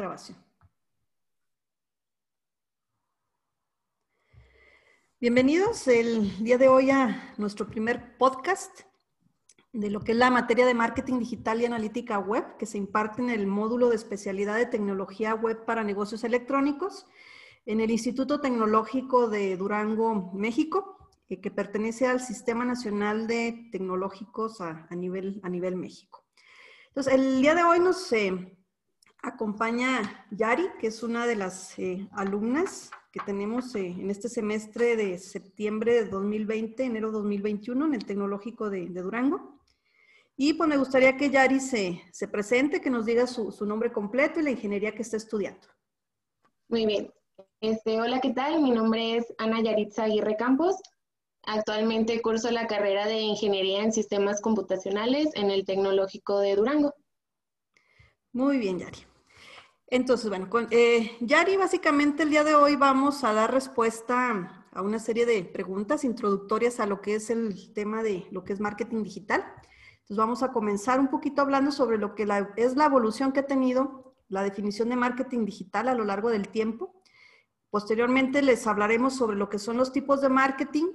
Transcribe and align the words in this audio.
grabación. 0.00 0.38
Bienvenidos 5.20 5.86
el 5.86 6.42
día 6.42 6.56
de 6.56 6.68
hoy 6.68 6.90
a 6.90 7.34
nuestro 7.36 7.66
primer 7.66 8.16
podcast 8.16 8.80
de 9.72 9.90
lo 9.90 10.00
que 10.00 10.12
es 10.12 10.18
la 10.18 10.30
materia 10.30 10.64
de 10.64 10.72
marketing 10.72 11.18
digital 11.18 11.60
y 11.60 11.66
analítica 11.66 12.18
web 12.18 12.56
que 12.56 12.64
se 12.64 12.78
imparte 12.78 13.20
en 13.20 13.28
el 13.28 13.46
módulo 13.46 13.90
de 13.90 13.96
especialidad 13.96 14.56
de 14.56 14.64
tecnología 14.64 15.34
web 15.34 15.66
para 15.66 15.84
negocios 15.84 16.24
electrónicos 16.24 17.06
en 17.66 17.80
el 17.80 17.90
Instituto 17.90 18.40
Tecnológico 18.40 19.28
de 19.28 19.58
Durango, 19.58 20.32
México, 20.32 20.96
eh, 21.28 21.42
que 21.42 21.50
pertenece 21.50 22.06
al 22.06 22.20
Sistema 22.20 22.64
Nacional 22.64 23.26
de 23.26 23.68
Tecnológicos 23.70 24.62
a, 24.62 24.88
nivel, 24.96 25.40
a 25.42 25.50
nivel 25.50 25.76
México. 25.76 26.24
Entonces, 26.88 27.12
el 27.12 27.42
día 27.42 27.54
de 27.54 27.62
hoy 27.62 27.78
nos 27.78 28.10
eh, 28.12 28.56
acompaña 29.22 30.26
Yari, 30.30 30.68
que 30.80 30.88
es 30.88 31.02
una 31.02 31.26
de 31.26 31.36
las 31.36 31.78
eh, 31.78 32.08
alumnas 32.12 32.90
que 33.12 33.20
tenemos 33.26 33.74
en 33.74 34.08
este 34.10 34.28
semestre 34.28 34.96
de 34.96 35.18
septiembre 35.18 35.94
de 35.94 36.04
2020, 36.06 36.84
enero 36.84 37.10
2021, 37.10 37.86
en 37.86 37.94
el 37.94 38.04
Tecnológico 38.04 38.70
de, 38.70 38.86
Durango. 38.88 39.58
Y 40.36 40.54
pues 40.54 40.68
me 40.68 40.76
gustaría 40.76 41.16
que 41.16 41.30
Yari 41.30 41.60
se, 41.60 42.02
se 42.12 42.28
presente, 42.28 42.80
que 42.80 42.88
nos 42.88 43.04
diga 43.04 43.26
su, 43.26 43.50
su 43.50 43.66
nombre 43.66 43.92
completo 43.92 44.40
y 44.40 44.44
la 44.44 44.50
ingeniería 44.50 44.94
que 44.94 45.02
está 45.02 45.16
estudiando. 45.16 45.66
Muy 46.68 46.86
bien. 46.86 47.12
Este, 47.60 48.00
hola, 48.00 48.20
¿qué 48.20 48.30
tal? 48.30 48.62
Mi 48.62 48.70
nombre 48.70 49.16
es 49.16 49.34
Ana 49.38 49.60
Yaritza 49.60 50.04
Aguirre 50.04 50.36
Campos. 50.36 50.76
Actualmente 51.42 52.22
curso 52.22 52.50
la 52.50 52.66
carrera 52.66 53.06
de 53.06 53.18
Ingeniería 53.20 53.82
en 53.82 53.92
Sistemas 53.92 54.40
Computacionales 54.40 55.30
en 55.34 55.50
el 55.50 55.64
Tecnológico 55.64 56.38
de 56.38 56.56
Durango. 56.56 56.94
Muy 58.32 58.58
bien, 58.58 58.78
Yari. 58.78 58.98
Entonces, 59.86 60.28
bueno, 60.28 60.48
con, 60.48 60.68
eh, 60.70 61.16
Yari, 61.20 61.56
básicamente 61.56 62.22
el 62.22 62.30
día 62.30 62.44
de 62.44 62.54
hoy 62.54 62.76
vamos 62.76 63.24
a 63.24 63.32
dar 63.32 63.52
respuesta 63.52 64.66
a 64.72 64.82
una 64.82 64.98
serie 64.98 65.26
de 65.26 65.42
preguntas 65.44 66.04
introductorias 66.04 66.78
a 66.78 66.86
lo 66.86 67.00
que 67.00 67.16
es 67.16 67.30
el 67.30 67.72
tema 67.72 68.02
de 68.02 68.26
lo 68.30 68.44
que 68.44 68.52
es 68.52 68.60
marketing 68.60 69.02
digital. 69.02 69.44
Entonces, 70.02 70.16
vamos 70.16 70.42
a 70.42 70.52
comenzar 70.52 71.00
un 71.00 71.08
poquito 71.08 71.42
hablando 71.42 71.72
sobre 71.72 71.98
lo 71.98 72.14
que 72.14 72.26
es 72.56 72.76
la 72.76 72.84
evolución 72.84 73.32
que 73.32 73.40
ha 73.40 73.46
tenido 73.46 74.14
la 74.28 74.42
definición 74.42 74.88
de 74.88 74.96
marketing 74.96 75.44
digital 75.44 75.88
a 75.88 75.94
lo 75.94 76.04
largo 76.04 76.30
del 76.30 76.48
tiempo 76.48 77.00
Posteriormente 77.70 78.42
les 78.42 78.66
hablaremos 78.66 79.14
sobre 79.14 79.36
lo 79.36 79.48
que 79.48 79.60
son 79.60 79.76
los 79.76 79.92
tipos 79.92 80.20
de 80.20 80.28
marketing 80.28 80.86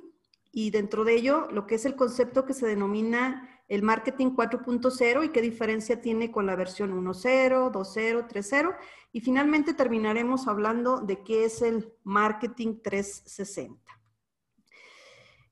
y 0.51 0.71
dentro 0.71 1.05
de 1.05 1.15
ello 1.15 1.47
lo 1.51 1.65
que 1.65 1.75
es 1.75 1.85
el 1.85 1.95
concepto 1.95 2.45
que 2.45 2.53
se 2.53 2.67
denomina 2.67 3.54
el 3.67 3.83
marketing 3.83 4.35
4.0 4.35 5.25
y 5.25 5.29
qué 5.29 5.41
diferencia 5.41 6.01
tiene 6.01 6.31
con 6.31 6.45
la 6.45 6.55
versión 6.55 6.91
1.0, 6.91 7.71
2.0, 7.71 8.27
3.0 8.27 8.75
y 9.11 9.21
finalmente 9.21 9.73
terminaremos 9.73 10.47
hablando 10.47 10.99
de 11.01 11.23
qué 11.23 11.45
es 11.45 11.61
el 11.61 11.93
marketing 12.03 12.81
360. 12.83 13.81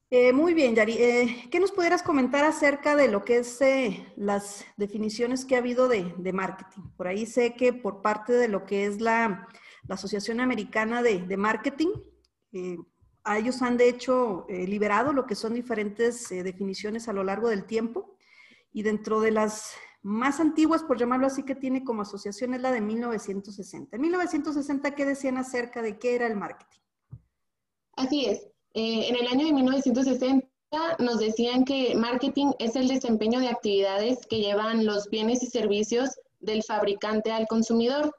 Eh, 0.10 0.32
muy 0.32 0.54
bien, 0.54 0.76
Yari. 0.76 0.94
Eh, 0.94 1.48
¿Qué 1.50 1.60
nos 1.60 1.72
pudieras 1.72 2.04
comentar 2.04 2.46
acerca 2.46 2.96
de 2.96 3.08
lo 3.08 3.26
que 3.26 3.38
es 3.38 3.60
eh, 3.62 4.14
las 4.16 4.64
definiciones 4.78 5.44
que 5.44 5.56
ha 5.56 5.60
habido 5.60 5.88
de, 5.88 6.14
marketing? 6.34 6.84
Por 6.96 7.08
ahí 7.08 7.26
sé 7.26 7.56
que 7.56 7.74
por 7.74 8.04
parte 8.04 8.34
de 8.34 8.48
lo 8.48 8.66
que 8.66 8.86
es 8.86 9.02
la 9.02 9.48
la 9.88 9.96
Asociación 9.96 10.40
Americana 10.40 11.02
de, 11.02 11.38
Marketing. 11.38 11.90
Eh, 13.24 13.30
a 13.30 13.38
ellos 13.38 13.62
han 13.62 13.78
de 13.78 13.90
hecho 13.90 14.46
eh, 14.50 14.68
liberado 14.68 15.14
lo 15.14 15.26
que 15.26 15.36
son 15.36 15.54
diferentes 15.54 16.32
eh, 16.32 16.44
definiciones 16.44 17.08
a 17.08 17.14
lo 17.14 17.24
largo 17.24 17.50
del 17.50 17.66
tiempo 17.66 18.16
y 18.72 18.84
dentro 18.84 19.22
de 19.22 19.32
las 19.32 19.72
más 20.02 20.40
antiguas, 20.40 20.84
por 20.84 20.98
llamarlo 20.98 21.28
así, 21.28 21.44
que 21.44 21.56
tiene 21.56 21.84
como 21.84 22.02
asociación 22.02 22.54
es 22.54 22.62
la 22.62 22.72
de 22.72 22.82
1960. 22.82 23.96
En 23.96 24.02
1960, 24.02 24.96
¿qué 24.96 25.06
decían 25.06 25.38
acerca 25.38 25.82
de 25.82 25.98
qué 25.98 26.16
era 26.16 26.28
el 26.28 26.36
marketing? 26.36 26.80
Así 27.96 28.26
es. 28.26 28.48
en 28.74 29.16
el 29.16 29.28
año 29.28 29.46
de 29.46 29.54
1960 29.54 30.48
nos 31.00 31.20
decían 31.20 31.64
que 31.64 31.96
marketing 31.96 32.52
es 32.60 32.76
el 32.76 32.88
desempeño 32.88 33.40
de 33.40 33.48
actividades 33.48 34.26
que 34.26 34.40
llevan 34.40 34.86
los 34.86 35.10
bienes 35.10 35.44
y 35.44 35.48
servicios 35.48 36.10
del 36.40 36.64
fabricante 36.64 37.32
al 37.32 37.48
consumidor. 37.48 38.14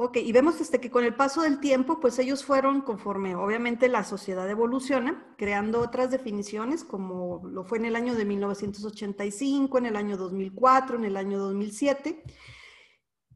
Ok, 0.00 0.18
y 0.18 0.30
vemos 0.30 0.60
este, 0.60 0.80
que 0.80 0.92
con 0.92 1.02
el 1.02 1.16
paso 1.16 1.42
del 1.42 1.58
tiempo, 1.58 1.98
pues 1.98 2.20
ellos 2.20 2.44
fueron, 2.44 2.82
conforme 2.82 3.34
obviamente 3.34 3.88
la 3.88 4.04
sociedad 4.04 4.48
evoluciona, 4.48 5.34
creando 5.36 5.80
otras 5.80 6.12
definiciones, 6.12 6.84
como 6.84 7.42
lo 7.44 7.64
fue 7.64 7.78
en 7.78 7.86
el 7.86 7.96
año 7.96 8.14
de 8.14 8.24
1985, 8.24 9.76
en 9.76 9.86
el 9.86 9.96
año 9.96 10.16
2004, 10.16 10.98
en 10.98 11.04
el 11.04 11.16
año 11.16 11.40
2007. 11.40 12.22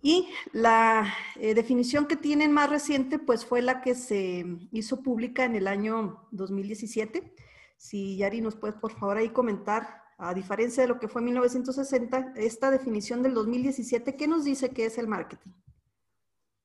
Y 0.02 0.28
la 0.52 1.12
eh, 1.34 1.54
definición 1.54 2.06
que 2.06 2.14
tienen 2.14 2.52
más 2.52 2.70
reciente, 2.70 3.18
pues 3.18 3.44
fue 3.44 3.60
la 3.60 3.80
que 3.80 3.96
se 3.96 4.46
hizo 4.70 5.02
pública 5.02 5.44
en 5.44 5.56
el 5.56 5.66
año 5.66 6.28
2017. 6.30 7.34
Si 7.76 8.16
Yari 8.18 8.40
nos 8.40 8.54
puede 8.54 8.74
por 8.74 8.92
favor 8.92 9.16
ahí 9.16 9.30
comentar, 9.30 10.00
a 10.16 10.32
diferencia 10.32 10.84
de 10.84 10.88
lo 10.88 11.00
que 11.00 11.08
fue 11.08 11.22
1960, 11.22 12.34
esta 12.36 12.70
definición 12.70 13.20
del 13.24 13.34
2017, 13.34 14.14
¿qué 14.14 14.28
nos 14.28 14.44
dice 14.44 14.70
que 14.70 14.84
es 14.86 14.96
el 14.98 15.08
marketing? 15.08 15.50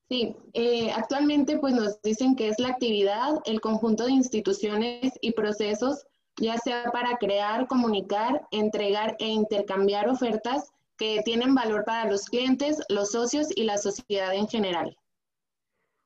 Sí, 0.09 0.37
eh, 0.53 0.91
actualmente 0.91 1.57
pues 1.59 1.73
nos 1.73 2.01
dicen 2.01 2.35
que 2.35 2.47
es 2.47 2.59
la 2.59 2.69
actividad, 2.69 3.41
el 3.45 3.59
conjunto 3.59 4.05
de 4.05 4.11
instituciones 4.11 5.13
y 5.19 5.33
procesos, 5.33 6.05
ya 6.37 6.57
sea 6.57 6.91
para 6.91 7.17
crear, 7.17 7.67
comunicar, 7.67 8.47
entregar 8.51 9.17
e 9.19 9.27
intercambiar 9.27 10.07
ofertas 10.07 10.71
que 10.97 11.21
tienen 11.25 11.53
valor 11.53 11.83
para 11.83 12.09
los 12.09 12.25
clientes, 12.25 12.81
los 12.87 13.11
socios 13.11 13.47
y 13.53 13.63
la 13.63 13.77
sociedad 13.77 14.33
en 14.33 14.47
general. 14.47 14.97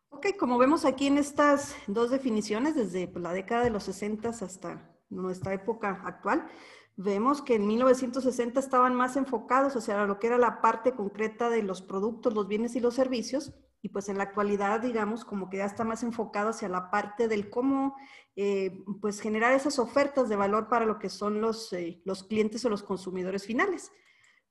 Ok, 0.10 0.36
como 0.38 0.58
vemos 0.58 0.84
aquí 0.84 1.08
en 1.08 1.18
estas 1.18 1.76
dos 1.88 2.10
definiciones, 2.10 2.76
desde 2.76 3.08
pues, 3.08 3.22
la 3.22 3.34
década 3.34 3.64
de 3.64 3.70
los 3.70 3.84
60 3.84 4.30
hasta 4.30 4.90
nuestra 5.10 5.54
época 5.54 6.02
actual, 6.06 6.48
vemos 6.96 7.42
que 7.42 7.56
en 7.56 7.68
1960 7.68 8.60
estaban 8.60 8.96
más 8.96 9.16
enfocados 9.16 9.76
hacia 9.76 10.06
lo 10.06 10.20
que 10.20 10.28
era 10.28 10.38
la 10.38 10.60
parte 10.60 10.94
concreta 10.94 11.50
de 11.50 11.64
los 11.64 11.82
productos, 11.82 12.34
los 12.34 12.48
bienes 12.48 12.76
y 12.76 12.80
los 12.80 12.96
servicios, 12.96 13.54
y 13.82 13.90
pues 13.90 14.10
en 14.10 14.18
la 14.18 14.24
actualidad, 14.24 14.82
digamos, 14.82 15.26
como 15.26 15.50
que 15.50 15.58
ya 15.58 15.66
está 15.66 15.84
más 15.84 16.04
enfocado 16.04 16.50
hacia 16.50 16.70
la 16.70 16.92
parte 16.92 17.28
del 17.28 17.50
cómo, 17.50 17.96
eh, 18.36 18.84
pues 19.02 19.20
generar 19.20 19.54
esas 19.54 19.80
ofertas 19.80 20.30
de 20.30 20.36
valor 20.36 20.68
para 20.68 20.86
lo 20.86 21.00
que 21.00 21.10
son 21.10 21.42
los, 21.42 21.74
eh, 21.74 22.02
los 22.06 22.24
clientes 22.24 22.64
o 22.64 22.70
los 22.70 22.84
consumidores 22.84 23.46
finales. 23.46 23.92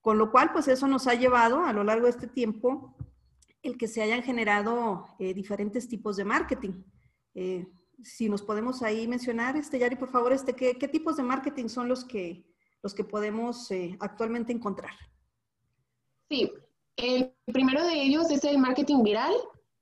Con 0.01 0.19
lo 0.19 0.33
cual, 0.33 0.53
pues 0.53 0.67
eso 0.67 0.89
nos 0.89 1.07
ha 1.07 1.15
llevado 1.15 1.65
a 1.65 1.73
lo 1.73 1.85
largo 1.85 2.07
de 2.07 2.11
este 2.11 2.27
tiempo 2.27 2.97
el 3.63 3.77
que 3.77 3.87
se 3.87 4.03
hayan 4.03 4.23
generado 4.23 5.07
eh, 5.19 5.35
diferentes 5.35 5.89
tipos 5.89 6.17
de 6.17 6.25
marketing. 6.25 6.83
si 8.03 8.29
nos 8.31 8.43
podemos 8.43 8.83
ahí 8.83 9.07
mencionar, 9.07 9.57
este, 9.57 9.79
Yari, 9.79 9.95
por 9.95 10.09
favor, 10.09 10.33
este, 10.33 10.57
¿qué, 10.57 10.77
qué 10.79 10.89
tipos 10.89 11.17
de 11.17 11.23
marketing 11.23 11.69
son 11.69 11.87
los 11.87 12.05
que, 12.05 12.47
los 12.83 12.95
que 12.95 13.05
podemos 13.05 13.69
actualmente 14.01 14.53
encontrar? 14.53 14.95
Sí, 16.29 16.51
el 17.03 17.35
primero 17.53 17.85
de 17.85 18.03
ellos 18.03 18.31
es 18.31 18.45
el 18.45 18.59
marketing 18.59 19.03
viral. 19.03 19.35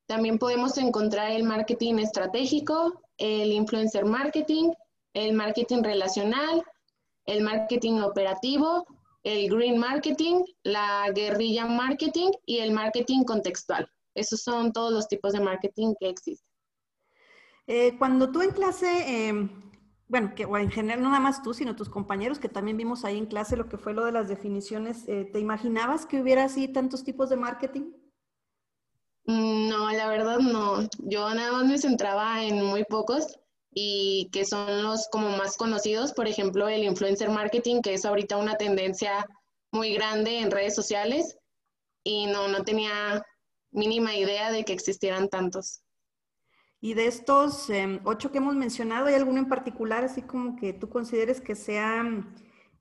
También 0.07 0.39
podemos 0.39 0.79
encontrar 0.79 1.31
el 1.33 1.45
marketing 1.45 1.97
estratégico, 1.99 3.03
el 3.19 3.53
influencer 3.53 4.05
marketing, 4.05 4.73
el 5.15 5.35
marketing 5.35 5.83
relacional, 5.83 6.63
el 7.27 7.43
marketing 7.43 8.01
operativo, 8.01 8.87
el 9.23 9.51
green 9.51 9.79
marketing, 9.79 10.45
la 10.63 11.11
guerrilla 11.15 11.67
marketing 11.67 12.31
y 12.47 12.59
el 12.59 12.73
marketing 12.73 13.25
contextual. 13.25 13.91
Esos 14.15 14.43
son 14.43 14.73
todos 14.73 14.93
los 14.93 15.09
tipos 15.09 15.33
de 15.33 15.41
marketing 15.41 15.95
que 16.01 16.09
existen. 16.09 16.49
Eh, 17.67 17.97
cuando 17.99 18.33
tú 18.33 18.41
en 18.41 18.51
clase 18.51 19.29
em, 19.29 19.68
bueno, 20.09 20.35
que 20.35 20.45
en 20.45 20.71
general 20.71 21.03
no 21.03 21.09
nada 21.09 21.21
más 21.21 21.43
tú, 21.43 21.53
sino 21.53 21.77
tus 21.77 21.91
compañeros, 21.91 22.39
que 22.39 22.49
también 22.49 22.77
vimos 22.77 23.05
ahí 23.05 23.19
en 23.19 23.27
clase 23.27 23.57
lo 23.57 23.69
que 23.69 23.77
fue 23.77 23.93
lo 23.93 24.05
de 24.05 24.13
las 24.13 24.29
definiciones, 24.29 25.07
eh, 25.07 25.29
¿te 25.31 25.39
imaginabas 25.39 26.07
que 26.07 26.21
hubiera 26.21 26.45
así 26.45 26.67
tantos 26.69 27.05
tipos 27.05 27.29
de 27.29 27.37
marketing? 27.37 27.93
Mm, 29.25 29.69
no, 29.69 29.91
la 29.93 30.09
verdad 30.09 30.39
no. 30.39 30.89
Yo 31.01 31.33
nada 31.35 31.53
más 31.53 31.67
me 31.67 31.79
centraba 31.79 32.43
en 32.43 32.65
muy 32.65 32.85
pocos 32.85 33.39
y 33.71 34.31
que 34.33 34.47
son 34.47 34.83
los 34.83 35.09
como 35.11 35.37
más 35.37 35.59
conocidos, 35.59 36.15
por 36.15 36.27
ejemplo, 36.27 36.69
el 36.69 36.85
influencer 36.85 37.29
marketing, 37.29 37.83
que 37.83 37.93
es 37.93 38.07
ahorita 38.07 38.39
una 38.39 38.57
tendencia 38.57 39.27
muy 39.71 39.93
grande 39.93 40.41
en 40.41 40.51
redes 40.51 40.75
sociales 40.75 41.37
y 42.03 42.27
no, 42.27 42.49
no 42.49 42.65
tenía 42.65 43.23
mínima 43.71 44.17
idea 44.17 44.51
de 44.51 44.65
que 44.65 44.73
existieran 44.73 45.29
tantos. 45.29 45.83
Y 46.81 46.95
de 46.95 47.07
estos 47.07 47.69
em, 47.71 48.01
ocho 48.05 48.31
que 48.31 48.39
hemos 48.39 48.55
mencionado, 48.55 49.07
¿hay 49.07 49.15
alguno 49.15 49.39
en 49.39 49.49
particular 49.49 50.05
así 50.05 50.23
como 50.23 50.55
que 50.57 50.73
tú 50.73 50.89
consideres 50.89 51.41
que 51.41 51.57
sea 51.57 52.05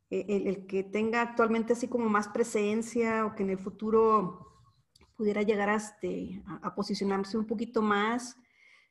eh, 0.09 0.25
el, 0.27 0.67
que 0.67 0.83
tenga 0.83 1.21
actualmente 1.21 1.73
así 1.73 1.87
como 1.87 2.07
más 2.07 2.27
presencia 2.27 3.25
o 3.25 3.35
que 3.35 3.43
en 3.43 3.49
el 3.49 3.59
futuro 3.59 4.47
pudiera 5.15 5.41
llegar 5.41 5.69
este, 5.69 6.43
a, 6.61 6.75
posicionarse 6.75 7.37
un 7.37 7.47
poquito 7.47 7.81
más? 7.81 8.37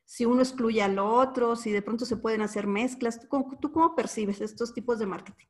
Si 0.04 0.24
uno 0.24 0.42
excluye 0.42 0.82
al 0.82 0.98
otro, 0.98 1.54
si 1.56 1.70
de 1.70 1.82
pronto 1.82 2.04
se 2.04 2.16
pueden 2.16 2.42
hacer 2.42 2.66
mezclas, 2.66 3.20
¿tú, 3.20 3.72
cómo 3.72 3.94
percibes 3.94 4.40
estos 4.40 4.74
tipos 4.74 4.98
de 4.98 5.06
marketing? 5.06 5.46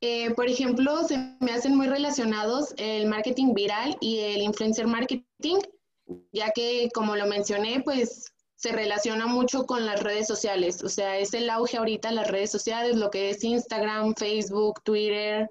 Eh, 0.00 0.32
por 0.34 0.46
ejemplo, 0.46 1.02
se 1.04 1.36
me 1.40 1.52
hacen 1.52 1.76
muy 1.76 1.88
relacionados 1.88 2.74
el 2.76 3.08
marketing 3.08 3.54
viral 3.54 3.96
y 4.00 4.20
el 4.20 4.42
influencer 4.42 4.86
marketing, 4.86 5.58
ya 6.32 6.50
que, 6.50 6.90
como 6.92 7.16
lo 7.16 7.26
mencioné, 7.26 7.80
pues 7.84 8.33
se 8.56 8.72
relaciona 8.72 9.26
mucho 9.26 9.66
con 9.66 9.84
las 9.84 10.02
redes 10.02 10.26
sociales. 10.26 10.82
O 10.82 10.88
sea, 10.88 11.18
es 11.18 11.34
el 11.34 11.50
auge 11.50 11.76
ahorita 11.76 12.12
las 12.12 12.28
redes 12.28 12.50
sociales, 12.50 12.96
lo 12.96 13.10
que 13.10 13.30
es 13.30 13.42
Instagram, 13.44 14.14
Facebook, 14.14 14.82
Twitter, 14.84 15.50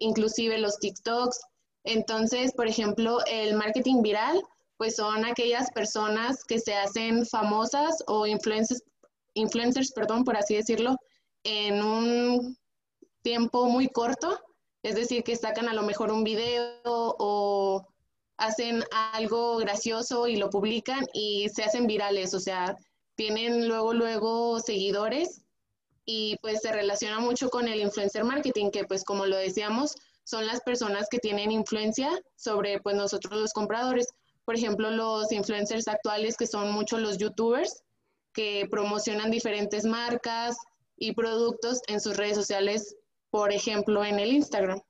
inclusive 0.00 0.58
los 0.58 0.78
TikToks. 0.78 1.40
Entonces, 1.84 2.52
por 2.52 2.66
ejemplo, 2.66 3.18
el 3.26 3.54
marketing 3.54 4.02
viral, 4.02 4.42
pues 4.76 4.96
son 4.96 5.24
aquellas 5.24 5.70
personas 5.70 6.42
que 6.44 6.58
se 6.58 6.74
hacen 6.74 7.26
famosas 7.26 8.02
o 8.06 8.26
influencers, 8.26 8.82
influencers, 9.34 9.92
perdón, 9.92 10.24
por 10.24 10.36
así 10.36 10.56
decirlo, 10.56 10.96
en 11.44 11.82
un 11.82 12.58
tiempo 13.22 13.68
muy 13.68 13.88
corto. 13.88 14.40
Es 14.82 14.96
decir, 14.96 15.22
que 15.24 15.36
sacan 15.36 15.68
a 15.68 15.74
lo 15.74 15.82
mejor 15.82 16.10
un 16.10 16.24
video 16.24 16.80
o 16.84 17.86
hacen 18.44 18.84
algo 19.12 19.56
gracioso 19.56 20.26
y 20.26 20.36
lo 20.36 20.50
publican 20.50 21.06
y 21.12 21.48
se 21.48 21.64
hacen 21.64 21.86
virales, 21.86 22.34
o 22.34 22.40
sea, 22.40 22.76
tienen 23.14 23.68
luego, 23.68 23.94
luego 23.94 24.60
seguidores 24.60 25.42
y 26.04 26.36
pues 26.42 26.60
se 26.60 26.72
relaciona 26.72 27.20
mucho 27.20 27.48
con 27.48 27.68
el 27.68 27.80
influencer 27.80 28.24
marketing, 28.24 28.70
que 28.70 28.84
pues 28.84 29.04
como 29.04 29.26
lo 29.26 29.36
decíamos, 29.36 29.94
son 30.24 30.46
las 30.46 30.60
personas 30.60 31.08
que 31.10 31.18
tienen 31.18 31.50
influencia 31.50 32.10
sobre 32.36 32.80
pues 32.80 32.96
nosotros 32.96 33.40
los 33.40 33.52
compradores. 33.52 34.08
Por 34.44 34.56
ejemplo, 34.56 34.90
los 34.90 35.32
influencers 35.32 35.88
actuales 35.88 36.36
que 36.36 36.46
son 36.46 36.72
muchos 36.72 37.00
los 37.00 37.18
youtubers 37.18 37.82
que 38.32 38.66
promocionan 38.70 39.30
diferentes 39.30 39.84
marcas 39.84 40.56
y 40.96 41.12
productos 41.12 41.80
en 41.86 42.00
sus 42.00 42.16
redes 42.16 42.36
sociales, 42.36 42.96
por 43.30 43.52
ejemplo, 43.52 44.04
en 44.04 44.18
el 44.18 44.32
Instagram. 44.32 44.80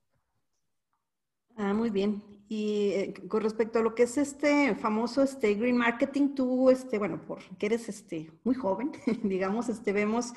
Ah, 1.57 1.73
muy 1.73 1.91
bien. 1.91 2.34
Y 2.49 2.91
eh, 2.91 3.15
con 3.29 3.43
respecto 3.43 3.79
a 3.79 3.83
lo 3.83 3.95
que 3.95 4.03
es 4.03 4.19
este 4.19 4.75
famoso 4.75 5.23
este 5.23 5.55
green 5.55 5.79
marketing, 5.79 6.35
tú, 6.35 6.71
este, 6.71 6.99
bueno, 6.99 7.23
porque 7.27 7.67
eres 7.67 7.89
este, 7.89 8.31
muy 8.45 8.55
joven, 8.55 8.93
digamos, 9.23 9.69
este, 9.69 9.93
vemos 9.93 10.35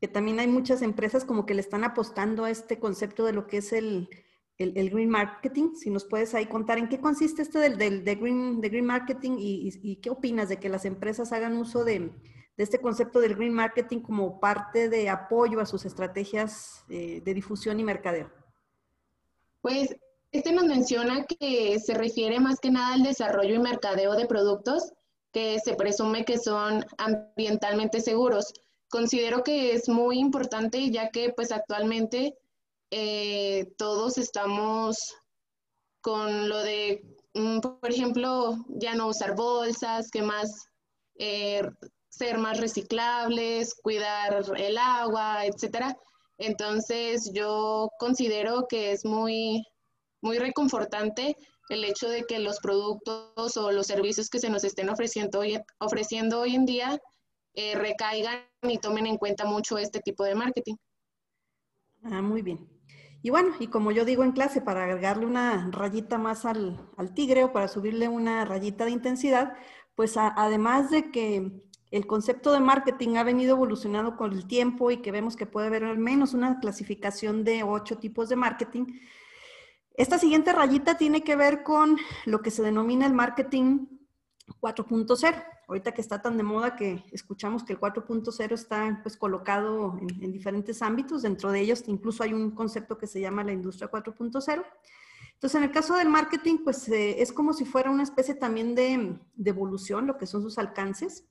que 0.00 0.08
también 0.08 0.38
hay 0.38 0.46
muchas 0.46 0.82
empresas 0.82 1.24
como 1.24 1.44
que 1.44 1.54
le 1.54 1.60
están 1.60 1.84
apostando 1.84 2.44
a 2.44 2.50
este 2.50 2.78
concepto 2.78 3.24
de 3.24 3.32
lo 3.32 3.48
que 3.48 3.58
es 3.58 3.72
el, 3.72 4.08
el, 4.58 4.90
green 4.90 5.10
marketing. 5.10 5.74
Si 5.74 5.90
nos 5.90 6.04
puedes 6.04 6.34
ahí 6.34 6.46
contar 6.46 6.78
en 6.78 6.88
qué 6.88 7.00
consiste 7.00 7.42
esto 7.42 7.58
del, 7.58 7.76
del 7.76 8.04
de 8.04 8.14
green, 8.14 8.60
de 8.60 8.68
green 8.68 8.86
marketing 8.86 9.36
y, 9.38 9.70
y, 9.82 9.96
qué 9.96 10.10
opinas 10.10 10.48
de 10.48 10.58
que 10.58 10.68
las 10.68 10.84
empresas 10.84 11.32
hagan 11.32 11.56
uso 11.56 11.84
de, 11.84 11.98
de, 11.98 12.12
este 12.56 12.80
concepto 12.80 13.18
del 13.18 13.34
green 13.34 13.52
marketing 13.52 14.00
como 14.00 14.38
parte 14.38 14.88
de 14.88 15.08
apoyo 15.08 15.60
a 15.60 15.66
sus 15.66 15.84
estrategias 15.84 16.84
eh, 16.88 17.20
de 17.24 17.34
difusión 17.34 17.80
y 17.80 17.84
mercadeo. 17.84 18.30
Pues 19.60 19.96
este 20.32 20.52
nos 20.52 20.64
menciona 20.64 21.24
que 21.24 21.78
se 21.80 21.94
refiere 21.94 22.40
más 22.40 22.60
que 22.60 22.70
nada 22.70 22.94
al 22.94 23.02
desarrollo 23.02 23.54
y 23.54 23.58
mercadeo 23.58 24.14
de 24.14 24.26
productos 24.26 24.92
que 25.32 25.58
se 25.60 25.74
presume 25.74 26.24
que 26.24 26.38
son 26.38 26.84
ambientalmente 26.98 28.00
seguros. 28.00 28.52
Considero 28.90 29.42
que 29.42 29.72
es 29.72 29.88
muy 29.88 30.18
importante 30.18 30.90
ya 30.90 31.10
que 31.10 31.32
pues 31.34 31.52
actualmente 31.52 32.34
eh, 32.90 33.66
todos 33.76 34.18
estamos 34.18 35.14
con 36.00 36.48
lo 36.48 36.58
de, 36.62 37.02
mm, 37.34 37.60
por 37.60 37.90
ejemplo, 37.90 38.56
ya 38.68 38.94
no 38.94 39.08
usar 39.08 39.34
bolsas, 39.34 40.10
que 40.10 40.22
más 40.22 40.68
eh, 41.18 41.62
ser 42.08 42.38
más 42.38 42.60
reciclables, 42.60 43.74
cuidar 43.74 44.44
el 44.56 44.78
agua, 44.78 45.44
etcétera. 45.46 45.96
Entonces 46.38 47.30
yo 47.34 47.90
considero 47.98 48.66
que 48.68 48.92
es 48.92 49.04
muy 49.04 49.62
muy 50.20 50.38
reconfortante 50.38 51.36
el 51.68 51.84
hecho 51.84 52.08
de 52.08 52.24
que 52.24 52.38
los 52.38 52.60
productos 52.60 53.56
o 53.56 53.72
los 53.72 53.86
servicios 53.86 54.30
que 54.30 54.38
se 54.38 54.50
nos 54.50 54.64
estén 54.64 54.88
ofreciendo 54.88 55.40
hoy, 55.40 55.58
ofreciendo 55.78 56.40
hoy 56.40 56.54
en 56.54 56.64
día 56.64 56.98
eh, 57.54 57.74
recaigan 57.74 58.40
y 58.62 58.78
tomen 58.78 59.06
en 59.06 59.16
cuenta 59.16 59.44
mucho 59.44 59.78
este 59.78 60.00
tipo 60.00 60.24
de 60.24 60.34
marketing. 60.34 60.76
Ah, 62.04 62.22
muy 62.22 62.42
bien. 62.42 62.68
Y 63.20 63.30
bueno, 63.30 63.54
y 63.58 63.66
como 63.66 63.90
yo 63.90 64.04
digo 64.04 64.22
en 64.22 64.32
clase, 64.32 64.60
para 64.60 64.84
agregarle 64.84 65.26
una 65.26 65.68
rayita 65.72 66.18
más 66.18 66.44
al, 66.44 66.78
tigre 67.14 67.44
o 67.44 67.52
para 67.52 67.68
subirle 67.68 68.08
una 68.08 68.44
rayita 68.44 68.84
de 68.84 68.92
intensidad, 68.92 69.54
pues 69.96 70.16
además 70.16 70.90
de 70.90 71.10
que 71.10 71.50
el 71.90 72.06
concepto 72.06 72.52
de 72.52 72.60
marketing 72.60 73.16
ha 73.16 73.24
venido 73.24 73.56
evolucionando 73.56 74.16
con 74.16 74.32
el 74.32 74.46
tiempo 74.46 74.90
y 74.92 74.98
que 74.98 75.10
vemos 75.10 75.34
que 75.34 75.46
puede 75.46 75.66
haber 75.66 75.84
al 75.84 75.98
menos 75.98 76.32
una 76.34 76.60
clasificación 76.60 77.42
de 77.42 77.64
ocho 77.64 77.98
tipos 77.98 78.28
de 78.28 78.36
marketing, 78.36 78.84
esta 79.98 80.16
siguiente 80.16 80.52
rayita 80.52 80.96
tiene 80.96 81.24
que 81.24 81.34
ver 81.34 81.64
con 81.64 81.98
lo 82.24 82.40
que 82.40 82.52
se 82.52 82.62
denomina 82.62 83.04
el 83.04 83.14
marketing 83.14 83.86
4.0. 84.60 85.44
Ahorita 85.66 85.92
que 85.92 86.00
está 86.00 86.22
tan 86.22 86.36
de 86.36 86.44
moda 86.44 86.76
que 86.76 87.04
escuchamos 87.10 87.64
que 87.64 87.72
el 87.72 87.80
4.0 87.80 88.52
está 88.52 89.00
pues 89.02 89.16
colocado 89.16 89.98
en, 90.00 90.32
diferentes 90.32 90.82
ámbitos, 90.82 91.22
dentro 91.22 91.50
de 91.50 91.60
ellos 91.60 91.82
incluso 91.88 92.22
hay 92.22 92.32
un 92.32 92.52
concepto 92.52 92.96
que 92.96 93.08
se 93.08 93.20
llama 93.20 93.42
la 93.42 93.52
industria 93.52 93.90
4.0. 93.90 94.64
Entonces, 95.34 95.54
en 95.56 95.64
el 95.64 95.72
caso 95.72 95.96
del 95.96 96.08
marketing, 96.08 96.58
pues 96.62 96.88
eh, 96.88 97.20
es 97.20 97.32
como 97.32 97.52
si 97.52 97.64
fuera 97.64 97.90
una 97.90 98.04
especie 98.04 98.34
también 98.34 98.76
de, 98.76 99.18
de 99.34 99.50
evolución, 99.50 100.06
lo 100.06 100.16
que 100.16 100.26
son 100.26 100.42
sus 100.42 100.58
alcances. 100.58 101.24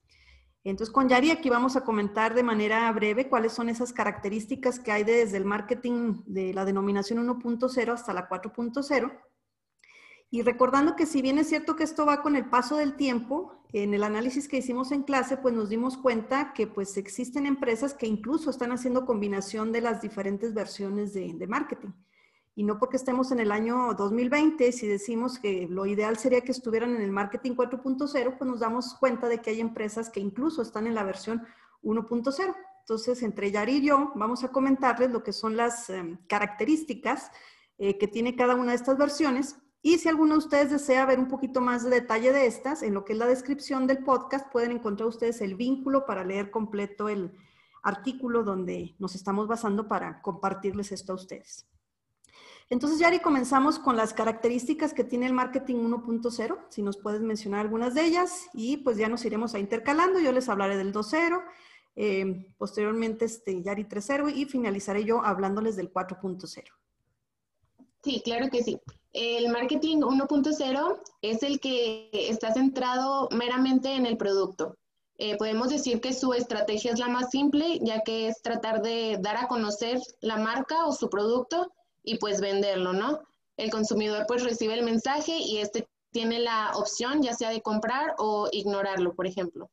Entonces, 0.64 0.94
con 0.94 1.08
Yari 1.08 1.32
aquí 1.32 1.50
vamos 1.50 1.76
a 1.76 1.86
comentar 1.86 2.34
de 2.34 2.44
manera 2.44 2.92
breve 2.92 3.30
cuáles 3.30 3.54
son 3.54 3.70
esas 3.70 3.94
características 3.94 4.80
que 4.80 4.92
hay 4.92 5.04
desde 5.04 5.38
el 5.38 5.46
marketing 5.46 6.24
de 6.26 6.54
la 6.54 6.66
denominación 6.66 7.26
1.0 7.26 7.94
hasta 7.94 8.14
la 8.14 8.28
4.0. 8.28 9.12
Y 10.30 10.42
recordando 10.42 10.96
que 10.96 11.06
si 11.06 11.22
bien 11.22 11.38
es 11.38 11.48
cierto 11.48 11.78
que 11.78 11.86
esto 11.86 12.06
va 12.06 12.22
con 12.22 12.36
el 12.36 12.50
paso 12.50 12.76
del 12.76 12.98
tiempo, 12.98 13.64
en 13.72 13.94
el 13.94 14.04
análisis 14.04 14.48
que 14.48 14.58
hicimos 14.58 14.92
en 14.92 15.04
clase, 15.04 15.38
pues 15.38 15.54
nos 15.54 15.70
dimos 15.70 15.98
cuenta 15.98 16.54
que 16.54 16.68
pues 16.68 16.98
existen 16.98 17.46
empresas 17.46 17.94
que 17.94 18.08
incluso 18.08 18.50
están 18.50 18.72
haciendo 18.74 19.06
combinación 19.06 19.72
de 19.72 19.82
las 19.82 20.02
diferentes 20.02 20.54
versiones 20.54 21.14
de, 21.14 21.34
de 21.34 21.48
marketing 21.48 21.92
y 22.58 22.64
no 22.64 22.80
porque 22.80 22.98
estemos 22.98 23.32
en 23.32 23.40
el 23.40 23.52
año 23.52 23.94
2020, 23.94 24.72
si 24.72 24.88
decimos 24.88 25.38
que 25.38 25.68
lo 25.70 25.86
ideal 25.86 26.18
sería 26.18 26.42
que 26.42 26.52
estuvieran 26.52 26.96
en 26.96 27.04
el 27.04 27.12
marketing 27.12 27.52
4.0, 27.52 28.36
pues 28.36 28.50
nos 28.50 28.60
damos 28.60 28.96
cuenta 28.96 29.30
de 29.30 29.38
que 29.38 29.52
hay 29.52 29.62
empresas 29.62 30.10
que 30.10 30.20
incluso 30.22 30.64
están 30.64 30.88
en 30.88 30.96
la 30.96 31.04
versión 31.04 31.46
1.0. 31.84 32.56
Entonces, 32.80 33.22
entre 33.22 33.52
Yari 33.52 33.76
y 33.76 33.86
yo 33.86 34.12
vamos 34.16 34.44
a 34.44 34.48
comentarles 34.48 35.12
lo 35.12 35.22
que 35.24 35.34
son 35.34 35.56
las 35.56 35.92
em, 35.92 36.18
características 36.26 37.30
eh, 37.78 38.00
que 38.00 38.08
tiene 38.08 38.36
cada 38.36 38.56
una 38.56 38.72
de 38.72 38.78
estas 38.78 38.98
versiones. 38.98 39.58
Y 39.84 40.00
si 40.00 40.10
alguno 40.10 40.34
de 40.34 40.40
ustedes 40.40 40.72
desea 40.72 41.06
ver 41.06 41.20
un 41.20 41.28
poquito 41.28 41.62
más 41.62 41.84
de 41.84 41.92
detalle 41.92 42.34
de 42.34 42.48
estas, 42.48 42.82
en 42.82 42.96
lo 42.96 43.06
que 43.06 43.14
es 43.14 43.20
la 43.20 43.28
descripción 43.28 43.86
del 43.86 44.04
podcast, 44.04 44.52
pueden 44.52 44.72
encontrar 44.72 45.08
ustedes 45.08 45.42
el 45.42 45.54
vínculo 45.54 46.08
para 46.08 46.26
leer 46.26 46.50
completo 46.50 47.08
el 47.08 47.38
artículo 47.84 48.44
donde 48.44 48.96
nos 48.98 49.14
estamos 49.14 49.48
basando 49.48 49.88
para 49.88 50.24
compartirles 50.24 50.92
esto 50.92 51.12
a 51.12 51.18
ustedes. 51.18 51.68
Entonces, 52.70 53.00
Yari, 53.00 53.20
comenzamos 53.20 53.80
con 53.80 53.96
las 53.96 54.14
características 54.14 54.94
que 54.94 55.06
tiene 55.06 55.26
el 55.26 55.34
marketing 55.34 55.76
1.0, 55.76 56.58
si 56.70 56.82
nos 56.82 56.98
puedes 56.98 57.22
mencionar 57.22 57.62
algunas 57.62 57.94
de 57.94 58.06
ellas, 58.06 58.48
y 58.54 58.78
pues 58.78 58.98
ya 58.98 59.08
nos 59.08 59.24
iremos 59.24 59.56
a 59.56 59.60
intercalando. 59.60 60.20
Yo 60.20 60.34
les 60.34 60.50
hablaré 60.50 60.76
del 60.76 60.92
2.0, 60.92 61.42
eh, 61.96 62.46
posteriormente 62.58 63.26
este, 63.26 63.62
Yari 63.62 63.86
3.0 63.86 64.36
y 64.36 64.46
finalizaré 64.46 65.06
yo 65.06 65.24
hablándoles 65.24 65.78
del 65.78 65.92
4.0. 65.94 66.64
Sí, 68.04 68.22
claro 68.24 68.50
que 68.50 68.64
sí. 68.64 68.80
El 69.14 69.50
marketing 69.50 70.02
1.0 70.02 71.02
es 71.22 71.44
el 71.44 71.60
que 71.62 72.10
está 72.12 72.54
centrado 72.54 73.30
meramente 73.32 73.94
en 73.96 74.06
el 74.06 74.18
producto. 74.18 74.76
Eh, 75.18 75.38
podemos 75.38 75.70
decir 75.70 76.00
que 76.02 76.14
su 76.14 76.34
estrategia 76.34 76.92
es 76.92 77.00
la 77.00 77.08
más 77.08 77.32
simple, 77.32 77.80
ya 77.82 78.02
que 78.02 78.28
es 78.28 78.42
tratar 78.42 78.82
de 78.82 79.18
dar 79.20 79.38
a 79.38 79.48
conocer 79.48 80.00
la 80.22 80.38
marca 80.38 80.86
o 80.86 80.92
su 80.92 81.10
producto 81.10 81.72
y 82.08 82.18
pues 82.18 82.40
venderlo, 82.40 82.94
¿no? 82.94 83.22
El 83.58 83.70
consumidor 83.70 84.26
pues 84.28 84.44
recibe 84.44 84.74
el 84.74 84.84
mensaje 84.84 85.38
y 85.38 85.58
este 85.58 85.88
tiene 86.12 86.40
la 86.40 86.72
opción 86.76 87.22
ya 87.22 87.34
sea 87.34 87.50
de 87.50 87.62
comprar 87.62 88.16
o 88.18 88.48
ignorarlo, 88.52 89.14
por 89.14 89.28
ejemplo. 89.28 89.70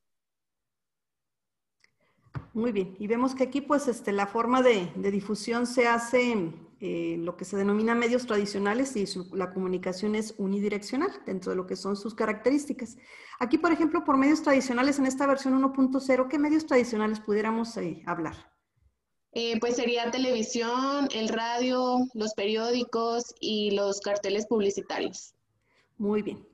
Muy 2.52 2.72
bien, 2.72 2.96
y 2.98 3.06
vemos 3.06 3.34
que 3.34 3.44
aquí 3.44 3.60
pues 3.60 3.88
este, 3.88 4.12
la 4.12 4.26
forma 4.26 4.62
de, 4.62 4.92
difusión 4.96 5.66
se 5.66 5.86
hace 5.86 6.52
eh, 6.80 7.16
lo 7.18 7.36
que 7.36 7.44
se 7.44 7.56
denomina 7.56 7.94
medios 7.94 8.26
tradicionales 8.26 8.96
y 8.96 9.06
la 9.32 9.52
comunicación 9.52 10.14
es 10.14 10.34
unidireccional 10.38 11.10
dentro 11.24 11.50
de 11.50 11.56
lo 11.56 11.66
que 11.66 11.76
son 11.76 11.96
sus 11.96 12.14
características. 12.14 12.96
Aquí, 13.38 13.58
por 13.58 13.72
ejemplo, 13.72 14.04
por 14.04 14.16
medios 14.16 14.42
tradicionales 14.42 14.98
en 14.98 15.06
esta 15.06 15.26
versión 15.26 15.60
1.0, 15.60 16.28
¿qué 16.28 16.38
medios 16.38 16.66
tradicionales 16.66 17.20
pudiéramos 17.20 17.76
eh, 17.76 18.02
hablar? 18.06 18.53
Eh, 19.34 19.58
pues 19.58 19.76
sería 19.76 20.10
televisión, 20.10 21.08
el 21.12 21.28
radio, 21.28 21.98
los 22.14 22.34
periódicos 22.34 23.34
y 23.40 23.72
los 23.72 24.00
carteles 24.00 24.46
publicitarios. 24.46 25.34
Muy 25.98 26.22
bien. 26.22 26.46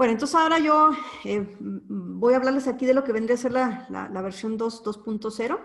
Bueno, 0.00 0.14
entonces 0.14 0.34
ahora 0.34 0.58
yo 0.58 0.92
eh, 1.24 1.46
voy 1.60 2.32
a 2.32 2.38
hablarles 2.38 2.66
aquí 2.66 2.86
de 2.86 2.94
lo 2.94 3.04
que 3.04 3.12
vendría 3.12 3.34
a 3.34 3.38
ser 3.38 3.52
la, 3.52 4.08
versión 4.22 4.58
2.0. 4.58 5.60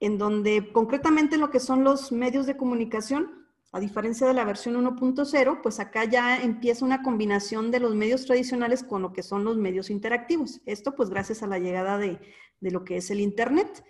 en 0.00 0.18
donde 0.18 0.72
concretamente 0.72 1.36
lo 1.36 1.50
que 1.50 1.60
son 1.60 1.84
los 1.84 2.10
medios 2.10 2.46
de 2.46 2.56
comunicación, 2.56 3.46
a 3.70 3.78
diferencia 3.78 4.26
de 4.26 4.34
la 4.34 4.44
versión 4.44 4.74
1.0, 4.74 5.60
pues 5.62 5.78
acá 5.78 6.04
ya 6.04 6.42
empieza 6.42 6.84
una 6.84 7.02
combinación 7.02 7.70
de 7.70 7.78
los 7.78 7.94
medios 7.94 8.26
tradicionales 8.26 8.82
con 8.82 9.02
lo 9.02 9.12
que 9.12 9.22
son 9.22 9.44
los 9.44 9.56
medios 9.56 9.88
interactivos. 9.88 10.60
Esto 10.66 10.96
pues 10.96 11.08
gracias 11.08 11.44
a 11.44 11.46
la 11.46 11.60
llegada 11.60 11.96
de, 11.96 12.18
lo 12.60 12.82
que 12.82 12.96
es 12.96 13.10
el 13.12 13.20
Internet. 13.20 13.84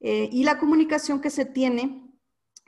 Eh, 0.00 0.28
y 0.32 0.44
la 0.44 0.58
comunicación 0.58 1.20
que 1.20 1.30
se 1.30 1.44
tiene 1.44 2.10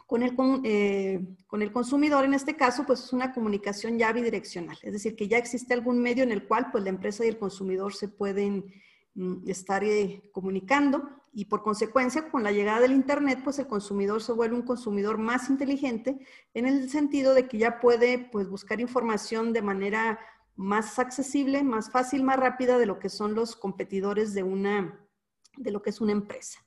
con 0.07 0.23
el, 0.23 0.37
eh, 0.65 1.37
con 1.47 1.63
el 1.63 1.73
consumidor 1.73 2.25
en 2.25 2.35
este 2.35 2.57
caso, 2.57 2.85
pues 2.87 3.05
es 3.05 3.13
una 3.13 3.33
comunicación 3.33 3.99
ya 3.99 4.13
bidireccional. 4.13 4.79
Es 4.83 4.93
decir, 4.93 5.17
que 5.17 5.29
ya 5.29 5.39
existe 5.39 5.73
algún 5.73 6.01
medio 6.01 6.23
en 6.23 6.33
el 6.33 6.47
cual 6.47 6.71
pues 6.71 6.85
la 6.85 6.91
empresa 6.91 7.25
y 7.25 7.29
el 7.29 7.39
consumidor 7.39 7.95
se 7.95 8.09
pueden 8.09 8.67
mm, 9.15 9.49
estar 9.49 9.83
eh, 9.83 10.31
comunicando 10.33 11.09
y 11.35 11.47
por 11.47 11.63
consecuencia, 11.63 12.29
con 12.31 12.43
la 12.43 12.53
llegada 12.53 12.81
del 12.81 12.93
Internet, 12.93 13.41
pues 13.43 13.59
el 13.59 13.67
consumidor 13.67 14.23
se 14.23 14.33
vuelve 14.33 14.55
un 14.55 14.63
consumidor 14.63 15.17
más 15.17 15.49
inteligente 15.49 16.19
en 16.53 16.67
el 16.67 16.91
sentido 16.91 17.33
de 17.33 17.49
que 17.49 17.57
ya 17.57 17.81
puede 17.81 18.19
pues, 18.19 18.51
buscar 18.51 18.81
información 18.83 19.55
de 19.55 19.63
manera 19.63 20.21
más 20.57 20.99
accesible, 20.99 21.63
más 21.63 21.91
fácil, 21.91 22.23
más 22.23 22.39
rápida 22.39 22.77
de 22.77 22.85
lo 22.85 22.99
que 22.99 23.09
son 23.09 23.35
los 23.35 23.57
competidores 23.57 24.35
de, 24.35 24.43
una, 24.43 25.01
de 25.57 25.71
lo 25.71 25.81
que 25.81 25.89
es 25.89 26.03
una 26.03 26.13
empresa. 26.13 26.59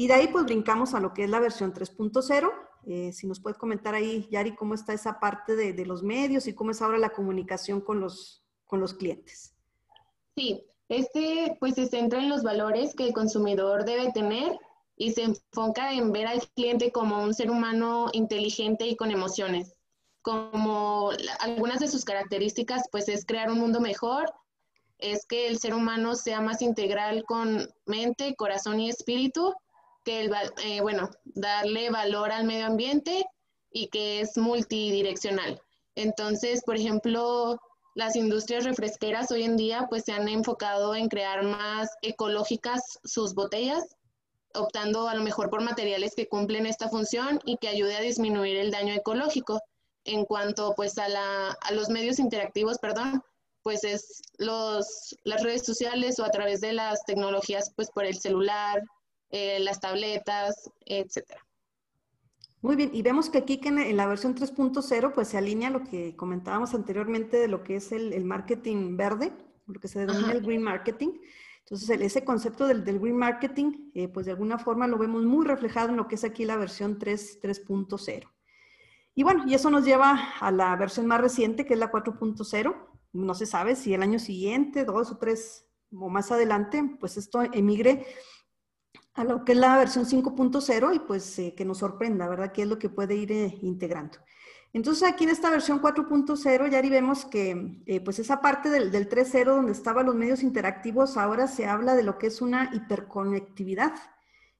Y 0.00 0.06
de 0.06 0.14
ahí 0.14 0.28
pues 0.28 0.46
brincamos 0.46 0.94
a 0.94 0.98
lo 0.98 1.12
que 1.12 1.24
es 1.24 1.28
la 1.28 1.40
versión 1.40 1.74
3.0. 1.74 2.50
Eh, 2.86 3.12
si 3.12 3.26
nos 3.26 3.38
puedes 3.38 3.58
comentar 3.58 3.94
ahí, 3.94 4.26
Yari, 4.30 4.54
cómo 4.54 4.72
está 4.72 4.94
esa 4.94 5.20
parte 5.20 5.56
de, 5.56 5.74
de, 5.74 5.84
los 5.84 6.02
medios 6.02 6.46
y 6.46 6.54
cómo 6.54 6.70
es 6.70 6.80
ahora 6.80 6.96
la 6.96 7.10
comunicación 7.10 7.82
con 7.82 8.00
los, 8.00 8.42
con 8.64 8.80
los 8.80 8.94
clientes. 8.94 9.54
Sí, 10.34 10.64
este 10.88 11.54
pues 11.60 11.74
se 11.74 11.86
centra 11.86 12.18
en 12.18 12.30
los 12.30 12.42
valores 12.42 12.94
que 12.94 13.08
el 13.08 13.12
consumidor 13.12 13.84
debe 13.84 14.10
tener 14.10 14.58
y 14.96 15.12
se 15.12 15.24
enfoca 15.24 15.92
en 15.92 16.12
ver 16.12 16.28
al 16.28 16.40
cliente 16.54 16.92
como 16.92 17.22
un 17.22 17.34
ser 17.34 17.50
humano 17.50 18.08
inteligente 18.14 18.86
y 18.86 18.96
con 18.96 19.10
emociones. 19.10 19.74
Como 20.22 21.10
algunas 21.40 21.78
de 21.78 21.88
sus 21.88 22.06
características 22.06 22.88
pues 22.90 23.06
es 23.10 23.26
crear 23.26 23.50
un 23.50 23.58
mundo 23.58 23.80
mejor, 23.80 24.32
es 24.96 25.26
que 25.26 25.46
el 25.46 25.58
ser 25.58 25.74
humano 25.74 26.14
sea 26.14 26.40
más 26.40 26.62
integral 26.62 27.22
con 27.24 27.68
mente, 27.84 28.34
corazón 28.34 28.80
y 28.80 28.88
espíritu, 28.88 29.54
que 30.04 30.20
el, 30.20 30.32
eh, 30.64 30.80
bueno, 30.80 31.10
darle 31.24 31.90
valor 31.90 32.32
al 32.32 32.44
medio 32.44 32.66
ambiente 32.66 33.24
y 33.70 33.88
que 33.88 34.20
es 34.20 34.36
multidireccional. 34.36 35.60
Entonces, 35.94 36.62
por 36.64 36.76
ejemplo, 36.76 37.60
las 37.94 38.16
industrias 38.16 38.64
refresqueras 38.64 39.30
hoy 39.30 39.42
en 39.42 39.56
día 39.56 39.86
pues 39.88 40.04
se 40.04 40.12
han 40.12 40.28
enfocado 40.28 40.94
en 40.94 41.08
crear 41.08 41.42
más 41.42 41.90
ecológicas 42.02 42.98
sus 43.04 43.34
botellas, 43.34 43.84
optando 44.54 45.08
a 45.08 45.14
lo 45.14 45.22
mejor 45.22 45.50
por 45.50 45.62
materiales 45.62 46.14
que 46.14 46.28
cumplen 46.28 46.66
esta 46.66 46.88
función 46.88 47.40
y 47.44 47.56
que 47.58 47.68
ayude 47.68 47.96
a 47.96 48.00
disminuir 48.00 48.56
el 48.56 48.70
daño 48.70 48.94
ecológico. 48.94 49.60
En 50.04 50.24
cuanto 50.24 50.74
pues 50.74 50.96
a, 50.98 51.08
la, 51.08 51.50
a 51.60 51.72
los 51.72 51.90
medios 51.90 52.18
interactivos, 52.18 52.78
perdón, 52.78 53.22
pues 53.62 53.84
es 53.84 54.22
los, 54.38 55.14
las 55.24 55.42
redes 55.42 55.66
sociales 55.66 56.18
o 56.18 56.24
a 56.24 56.30
través 56.30 56.60
de 56.60 56.72
las 56.72 57.04
tecnologías 57.04 57.72
pues 57.76 57.90
por 57.90 58.06
el 58.06 58.18
celular, 58.18 58.82
eh, 59.30 59.60
las 59.60 59.80
tabletas, 59.80 60.70
etcétera. 60.84 61.46
Muy 62.62 62.76
bien, 62.76 62.90
y 62.92 63.00
vemos 63.00 63.30
que 63.30 63.38
aquí 63.38 63.58
que 63.58 63.68
en, 63.68 63.96
la 63.96 64.06
versión 64.06 64.34
3.0 64.34 65.12
pues 65.14 65.28
se 65.28 65.38
alinea 65.38 65.70
lo 65.70 65.82
que 65.82 66.14
comentábamos 66.14 66.74
anteriormente 66.74 67.38
de 67.38 67.48
lo 67.48 67.64
que 67.64 67.76
es 67.76 67.90
el, 67.90 68.22
marketing 68.24 68.98
verde, 68.98 69.32
lo 69.66 69.80
que 69.80 69.88
se 69.88 70.00
denomina 70.00 70.32
el 70.32 70.42
green 70.42 70.62
marketing. 70.62 71.12
Entonces, 71.60 71.88
ese 72.00 72.24
concepto 72.24 72.66
del, 72.66 72.82
green 72.82 73.16
marketing, 73.16 73.90
eh, 73.94 74.08
pues 74.08 74.26
de 74.26 74.32
alguna 74.32 74.58
forma 74.58 74.86
lo 74.86 74.98
vemos 74.98 75.22
muy 75.24 75.46
reflejado 75.46 75.88
en 75.88 75.96
lo 75.96 76.06
que 76.06 76.16
es 76.16 76.24
aquí 76.24 76.44
la 76.44 76.56
versión 76.56 76.98
3.0. 76.98 78.28
Y 79.14 79.22
bueno, 79.22 79.44
y 79.46 79.54
eso 79.54 79.70
nos 79.70 79.84
lleva 79.84 80.34
a 80.40 80.50
la 80.50 80.76
versión 80.76 81.06
más 81.06 81.20
reciente, 81.20 81.64
que 81.64 81.74
es 81.74 81.80
la 81.80 81.90
4.0. 81.90 82.76
No 83.12 83.34
se 83.34 83.46
sabe 83.46 83.74
si 83.74 83.94
el 83.94 84.02
año 84.02 84.18
siguiente, 84.18 84.84
dos 84.84 85.10
o 85.10 85.16
tres 85.16 85.66
o 85.92 86.08
más 86.08 86.30
adelante, 86.30 86.96
pues 87.00 87.16
esto 87.16 87.42
emigre 87.42 88.06
a 89.14 89.24
lo 89.24 89.44
que 89.44 89.52
es 89.52 89.58
la 89.58 89.76
versión 89.76 90.06
5.0 90.06 90.94
y 90.94 90.98
pues 91.00 91.38
eh, 91.38 91.54
que 91.56 91.64
nos 91.64 91.78
sorprenda, 91.78 92.28
¿verdad? 92.28 92.52
¿Qué 92.52 92.62
es 92.62 92.68
lo 92.68 92.78
que 92.78 92.88
puede 92.88 93.16
ir 93.16 93.32
eh, 93.32 93.58
integrando? 93.62 94.18
Entonces 94.72 95.08
aquí 95.08 95.24
en 95.24 95.30
esta 95.30 95.50
versión 95.50 95.82
4.0 95.82 96.70
ya 96.70 96.80
vemos 96.82 97.24
que 97.24 97.82
eh, 97.86 98.00
pues 98.00 98.20
esa 98.20 98.40
parte 98.40 98.70
del, 98.70 98.92
del 98.92 99.08
3.0 99.08 99.44
donde 99.46 99.72
estaban 99.72 100.06
los 100.06 100.14
medios 100.14 100.44
interactivos, 100.44 101.16
ahora 101.16 101.48
se 101.48 101.66
habla 101.66 101.96
de 101.96 102.04
lo 102.04 102.18
que 102.18 102.28
es 102.28 102.40
una 102.40 102.70
hiperconectividad. 102.72 103.94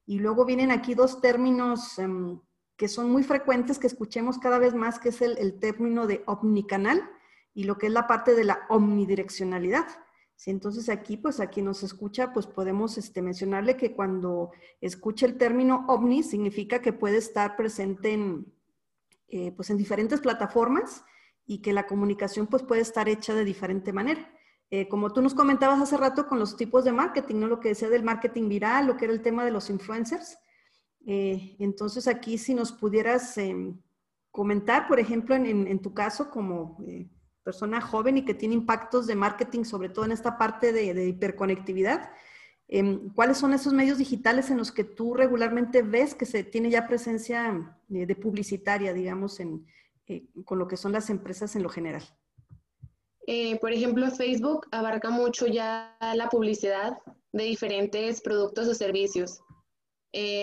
Y 0.06 0.18
luego 0.18 0.44
vienen 0.44 0.72
aquí 0.72 0.94
dos 0.94 1.20
términos 1.20 1.96
em, 2.00 2.40
que 2.76 2.88
son 2.88 3.12
muy 3.12 3.22
frecuentes, 3.22 3.78
que 3.78 3.86
escuchemos 3.86 4.38
cada 4.38 4.58
vez 4.58 4.74
más, 4.74 4.98
que 4.98 5.10
es 5.10 5.22
el, 5.22 5.38
el 5.38 5.60
término 5.60 6.08
de 6.08 6.24
omnicanal 6.26 7.08
y 7.54 7.64
lo 7.64 7.78
que 7.78 7.86
es 7.86 7.92
la 7.92 8.08
parte 8.08 8.34
de 8.34 8.44
la 8.44 8.66
omnidireccionalidad 8.68 9.86
entonces 10.46 10.88
aquí, 10.88 11.18
pues 11.18 11.38
a 11.40 11.48
quien 11.48 11.66
nos 11.66 11.82
escucha, 11.82 12.32
pues 12.32 12.46
podemos 12.46 12.96
este, 12.96 13.20
mencionarle 13.20 13.76
que 13.76 13.92
cuando 13.92 14.52
escucha 14.80 15.26
el 15.26 15.36
término 15.36 15.84
ovni, 15.88 16.22
significa 16.22 16.80
que 16.80 16.94
puede 16.94 17.18
estar 17.18 17.56
presente 17.56 18.12
en, 18.12 18.46
eh, 19.28 19.52
pues 19.52 19.68
en 19.68 19.76
diferentes 19.76 20.20
plataformas 20.20 21.04
y 21.44 21.58
que 21.58 21.74
la 21.74 21.86
comunicación 21.86 22.46
pues 22.46 22.62
puede 22.62 22.80
estar 22.80 23.08
hecha 23.08 23.34
de 23.34 23.44
diferente 23.44 23.92
manera. 23.92 24.32
Eh, 24.70 24.88
como 24.88 25.12
tú 25.12 25.20
nos 25.20 25.34
comentabas 25.34 25.80
hace 25.80 25.96
rato 25.96 26.26
con 26.26 26.38
los 26.38 26.56
tipos 26.56 26.84
de 26.84 26.92
marketing, 26.92 27.40
¿no? 27.40 27.46
Lo 27.48 27.60
que 27.60 27.70
decía 27.70 27.90
del 27.90 28.04
marketing 28.04 28.48
viral, 28.48 28.86
lo 28.86 28.96
que 28.96 29.06
era 29.06 29.14
el 29.14 29.20
tema 29.20 29.44
de 29.44 29.50
los 29.50 29.68
influencers. 29.68 30.38
Eh, 31.06 31.56
entonces 31.58 32.08
aquí 32.08 32.38
si 32.38 32.54
nos 32.54 32.72
pudieras 32.72 33.36
em, 33.36 33.78
comentar, 34.30 34.88
por 34.88 35.00
ejemplo, 35.00 35.34
en, 35.34 35.44
en 35.66 35.82
tu 35.82 35.92
caso, 35.92 36.30
como 36.30 36.78
persona 37.42 37.80
joven 37.80 38.18
y 38.18 38.24
que 38.24 38.34
tiene 38.34 38.54
impactos 38.54 39.06
de 39.06 39.14
marketing, 39.14 39.64
sobre 39.64 39.88
todo 39.88 40.04
en 40.04 40.12
esta 40.12 40.36
parte 40.38 40.72
de, 40.72 41.08
hiperconectividad. 41.08 42.10
Em, 42.68 43.12
¿Cuáles 43.14 43.38
son 43.38 43.52
esos 43.52 43.72
medios 43.72 43.98
digitales 43.98 44.50
en 44.50 44.58
los 44.58 44.70
que 44.70 44.84
tú 44.84 45.14
regularmente 45.14 45.82
ves 45.82 46.14
que 46.14 46.26
se 46.26 46.44
tiene 46.44 46.70
ya 46.70 46.86
presencia 46.86 47.76
eh, 47.92 48.06
de 48.06 48.14
publicitaria, 48.14 48.92
digamos, 48.92 49.40
eh, 49.40 50.24
con 50.44 50.58
lo 50.58 50.68
que 50.68 50.76
son 50.76 50.92
las 50.92 51.10
empresas 51.10 51.56
en 51.56 51.62
lo 51.62 51.68
general? 51.68 52.02
Eh, 53.26 53.58
por 53.60 53.72
ejemplo, 53.72 54.10
Facebook 54.10 54.66
abarca 54.70 55.10
mucho 55.10 55.46
ya 55.46 55.96
la 56.14 56.28
publicidad 56.28 56.96
de 57.32 57.44
diferentes 57.44 58.20
productos 58.20 58.68
o 58.68 58.74
servicios. 58.74 59.40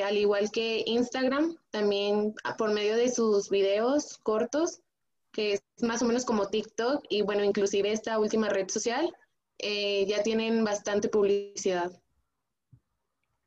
al 0.06 0.18
igual 0.18 0.50
que 0.52 0.84
Instagram, 0.86 1.58
también 1.72 2.34
por 2.58 2.74
medio 2.74 2.96
de 2.96 3.10
sus 3.10 3.50
videos 3.50 4.18
cortos, 4.24 4.82
que 5.38 5.54
es 5.54 5.62
más 5.84 6.02
o 6.02 6.06
menos 6.06 6.26
como 6.26 6.48
TikTok 6.48 7.06
y 7.12 7.22
bueno, 7.22 7.44
inclusive 7.44 7.92
esta 7.92 8.18
última 8.18 8.50
red 8.50 8.68
social, 8.70 9.16
eh, 9.60 10.04
ya 10.08 10.24
tienen 10.24 10.64
bastante 10.64 11.10
publicidad. 11.10 11.92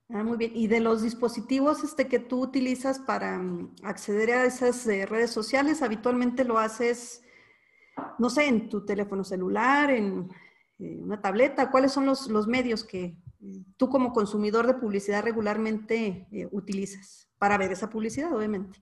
Ah, 0.09 0.23
muy 0.23 0.37
bien. 0.37 0.53
¿Y 0.55 0.69
de 0.69 0.79
los 0.79 1.03
dispositivos 1.03 1.83
este, 1.83 2.07
que 2.07 2.21
tú 2.21 2.43
utilizas 2.43 3.01
para 3.01 3.37
mm, 3.39 3.75
acceder 3.83 4.31
a 4.31 4.45
esas 4.45 4.87
eh, 4.87 5.05
redes 5.05 5.33
sociales, 5.33 5.83
habitualmente 5.83 6.45
lo 6.45 6.59
haces, 6.59 7.23
no 8.21 8.31
sé, 8.31 8.47
en 8.47 8.69
tu 8.69 8.85
teléfono 8.85 9.25
celular, 9.25 9.91
en 9.91 10.31
eh, 10.79 10.97
una 11.03 11.21
tableta? 11.21 11.73
¿Cuáles 11.73 11.91
son 11.91 12.07
los, 12.07 12.29
los, 12.29 12.47
medios 12.47 12.85
que 12.85 13.17
tú 13.77 13.89
como 13.89 14.13
consumidor 14.13 14.69
de 14.69 14.75
publicidad 14.75 15.25
regularmente 15.25 16.29
utilizas 16.53 17.29
para 17.37 17.59
ver 17.59 17.73
esa 17.73 17.91
publicidad, 17.91 18.33
obviamente? 18.33 18.81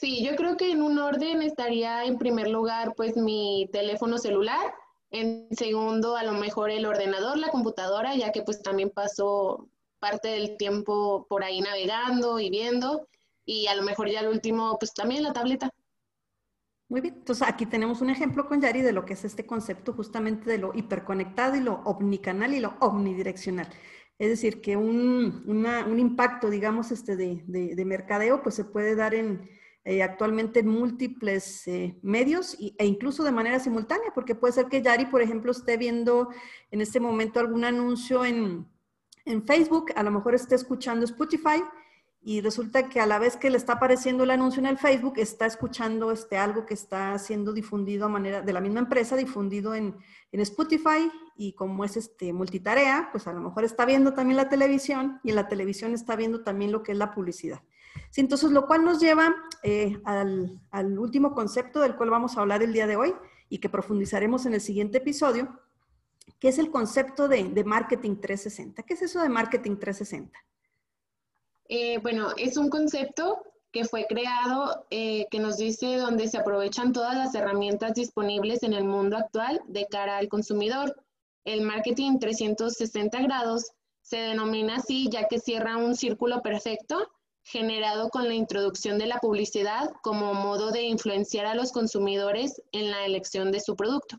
Sí, 0.00 0.24
yo 0.24 0.36
creo 0.36 0.56
que 0.56 0.70
en 0.70 0.80
un 0.80 0.98
orden 0.98 1.42
estaría 1.42 2.04
en 2.04 2.18
primer 2.18 2.48
lugar 2.48 2.94
pues 2.96 3.16
mi 3.16 3.68
teléfono 3.72 4.18
celular, 4.18 4.72
en 5.10 5.48
segundo 5.50 6.16
a 6.16 6.22
lo 6.22 6.32
mejor 6.34 6.70
el 6.70 6.86
ordenador, 6.86 7.36
la 7.36 7.48
computadora, 7.48 8.14
ya 8.14 8.30
que 8.30 8.42
pues 8.42 8.62
también 8.62 8.90
paso 8.90 9.68
parte 9.98 10.28
del 10.28 10.56
tiempo 10.56 11.26
por 11.28 11.42
ahí 11.42 11.60
navegando 11.60 12.38
y 12.38 12.48
viendo, 12.48 13.08
y 13.44 13.66
a 13.66 13.74
lo 13.74 13.82
mejor 13.82 14.08
ya 14.08 14.20
el 14.20 14.28
último 14.28 14.76
pues 14.78 14.94
también 14.94 15.24
la 15.24 15.32
tableta. 15.32 15.70
Muy 16.88 17.00
bien, 17.00 17.14
entonces 17.16 17.46
aquí 17.46 17.66
tenemos 17.66 18.00
un 18.00 18.10
ejemplo 18.10 18.46
con 18.46 18.60
Yari 18.60 18.82
de 18.82 18.92
lo 18.92 19.04
que 19.04 19.14
es 19.14 19.24
este 19.24 19.46
concepto 19.46 19.94
justamente 19.94 20.48
de 20.48 20.58
lo 20.58 20.72
hiperconectado 20.74 21.56
y 21.56 21.60
lo 21.60 21.82
omnicanal 21.84 22.54
y 22.54 22.60
lo 22.60 22.76
omnidireccional. 22.80 23.68
Es 24.16 24.28
decir, 24.30 24.60
que 24.60 24.76
un, 24.76 25.44
un 25.46 25.98
impacto, 25.98 26.50
digamos, 26.50 26.92
este 26.92 27.16
de, 27.16 27.42
de, 27.46 27.74
de 27.74 27.84
mercadeo, 27.84 28.42
pues 28.42 28.54
se 28.54 28.64
puede 28.64 28.96
dar 28.96 29.14
en, 29.14 29.48
eh, 29.90 30.02
actualmente 30.02 30.60
en 30.60 30.68
múltiples 30.68 31.66
eh, 31.66 31.98
medios 32.02 32.58
e 32.60 32.84
incluso 32.84 33.24
de 33.24 33.32
manera 33.32 33.58
simultánea, 33.58 34.12
porque 34.14 34.34
puede 34.34 34.52
ser 34.52 34.66
que 34.66 34.82
Yari, 34.82 35.06
por 35.06 35.22
ejemplo, 35.22 35.50
esté 35.50 35.78
viendo 35.78 36.28
en 36.70 36.82
este 36.82 37.00
momento 37.00 37.40
algún 37.40 37.64
anuncio 37.64 38.22
en, 38.22 38.68
en 39.24 39.46
Facebook, 39.46 39.86
a 39.96 40.02
lo 40.02 40.10
mejor 40.10 40.34
esté 40.34 40.56
escuchando 40.56 41.06
Spotify 41.06 41.62
y 42.20 42.42
resulta 42.42 42.90
que 42.90 43.00
a 43.00 43.06
la 43.06 43.18
vez 43.18 43.38
que 43.38 43.48
le 43.48 43.56
está 43.56 43.74
apareciendo 43.74 44.24
el 44.24 44.30
anuncio 44.30 44.60
en 44.60 44.66
el 44.66 44.76
Facebook, 44.76 45.14
está 45.16 45.46
escuchando 45.46 46.12
este, 46.12 46.36
algo 46.36 46.66
que 46.66 46.74
está 46.74 47.18
siendo 47.18 47.54
difundido 47.54 48.04
a 48.04 48.08
manera 48.10 48.42
de 48.42 48.52
la 48.52 48.60
misma 48.60 48.80
empresa, 48.80 49.16
difundido 49.16 49.74
en, 49.74 49.96
en 50.32 50.40
Spotify 50.40 51.10
y 51.34 51.54
como 51.54 51.82
es 51.86 51.96
este 51.96 52.34
multitarea, 52.34 53.08
pues 53.10 53.26
a 53.26 53.32
lo 53.32 53.40
mejor 53.40 53.64
está 53.64 53.86
viendo 53.86 54.12
también 54.12 54.36
la 54.36 54.50
televisión 54.50 55.18
y 55.24 55.30
en 55.30 55.36
la 55.36 55.48
televisión 55.48 55.94
está 55.94 56.14
viendo 56.14 56.42
también 56.44 56.72
lo 56.72 56.82
que 56.82 56.92
es 56.92 56.98
la 56.98 57.14
publicidad. 57.14 57.62
Sí, 58.10 58.20
entonces, 58.20 58.50
lo 58.50 58.66
cual 58.66 58.84
nos 58.84 59.00
lleva 59.00 59.34
eh, 59.62 60.00
al, 60.04 60.98
último 60.98 61.34
concepto 61.34 61.80
del 61.80 61.96
cual 61.96 62.10
vamos 62.10 62.36
a 62.36 62.40
hablar 62.40 62.62
el 62.62 62.72
día 62.72 62.86
de 62.86 62.96
hoy 62.96 63.14
y 63.48 63.58
que 63.58 63.68
profundizaremos 63.68 64.46
en 64.46 64.54
el 64.54 64.60
siguiente 64.60 64.98
episodio, 64.98 65.60
que 66.38 66.48
es 66.48 66.58
el 66.58 66.70
concepto 66.70 67.28
de, 67.28 67.44
de 67.44 67.64
marketing 67.64 68.16
360. 68.20 68.82
¿Qué 68.82 68.94
es 68.94 69.02
eso 69.02 69.20
de 69.22 69.28
marketing 69.28 69.76
360? 69.76 70.38
Eh, 71.68 71.98
bueno, 71.98 72.28
es 72.36 72.56
un 72.56 72.70
concepto 72.70 73.42
que 73.70 73.84
fue 73.84 74.06
creado 74.08 74.86
eh, 74.90 75.26
que 75.30 75.40
nos 75.40 75.58
dice 75.58 75.96
dónde 75.96 76.28
se 76.28 76.38
aprovechan 76.38 76.92
todas 76.92 77.14
las 77.14 77.34
herramientas 77.34 77.94
disponibles 77.94 78.62
en 78.62 78.72
el 78.72 78.84
mundo 78.84 79.18
actual 79.18 79.60
de 79.66 79.86
cara 79.86 80.16
al 80.16 80.28
consumidor. 80.28 80.96
El 81.44 81.62
marketing 81.62 82.18
360 82.18 83.20
grados 83.22 83.72
se 84.00 84.16
denomina 84.16 84.76
así 84.76 85.08
ya 85.10 85.28
que 85.28 85.38
cierra 85.38 85.76
un 85.76 85.94
círculo 85.94 86.40
perfecto 86.40 87.10
generado 87.50 88.10
con 88.10 88.28
la 88.28 88.34
introducción 88.34 88.98
de 88.98 89.06
la 89.06 89.18
publicidad 89.18 89.90
como 90.02 90.34
modo 90.34 90.70
de 90.70 90.82
influenciar 90.82 91.46
a 91.46 91.54
los 91.54 91.72
consumidores 91.72 92.60
en 92.72 92.90
la 92.90 93.04
elección 93.06 93.52
de 93.52 93.60
su 93.60 93.74
producto. 93.74 94.18